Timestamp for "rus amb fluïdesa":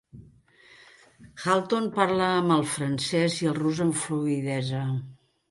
3.61-4.83